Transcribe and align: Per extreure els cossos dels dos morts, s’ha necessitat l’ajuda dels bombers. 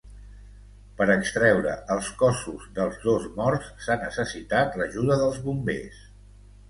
Per 1.01 1.05
extreure 1.15 1.73
els 1.95 2.09
cossos 2.23 2.65
dels 2.79 2.97
dos 3.03 3.27
morts, 3.35 3.69
s’ha 3.85 3.99
necessitat 4.07 4.81
l’ajuda 4.83 5.23
dels 5.25 5.39
bombers. 5.45 6.01